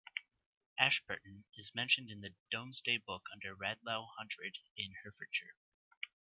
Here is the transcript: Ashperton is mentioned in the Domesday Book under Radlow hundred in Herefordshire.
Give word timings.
Ashperton 0.79 1.43
is 1.55 1.75
mentioned 1.75 2.09
in 2.09 2.21
the 2.21 2.33
Domesday 2.51 2.97
Book 2.97 3.21
under 3.31 3.55
Radlow 3.55 4.07
hundred 4.17 4.57
in 4.75 4.95
Herefordshire. 5.03 5.53